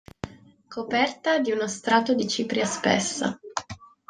[0.67, 3.39] Coperta di uno strato di cipria spessa.